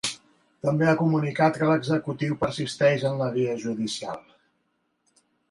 També 0.67 0.87
ha 0.91 0.95
comunicat 1.01 1.59
que 1.59 1.67
l'executiu 1.71 2.33
persisteix 2.45 3.07
en 3.11 3.15
la 3.21 3.29
via 3.37 3.55
judicial. 3.67 4.19